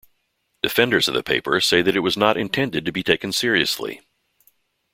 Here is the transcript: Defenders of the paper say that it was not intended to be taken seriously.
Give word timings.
Defenders 0.63 1.07
of 1.07 1.13
the 1.13 1.21
paper 1.21 1.61
say 1.61 1.83
that 1.83 1.95
it 1.95 1.99
was 1.99 2.17
not 2.17 2.35
intended 2.35 2.85
to 2.85 2.91
be 2.91 3.03
taken 3.03 3.31
seriously. 3.31 4.01